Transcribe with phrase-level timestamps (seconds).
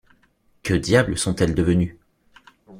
[0.63, 1.99] Que diable sont-elles devenues?